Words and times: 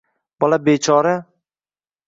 Bola 0.41 0.57
bechora 0.65 1.13